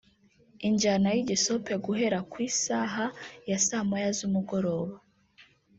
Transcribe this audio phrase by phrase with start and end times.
[0.67, 3.05] injyana y’igisope guhera ku isaha
[3.49, 4.95] ya saa moya z’umugoroba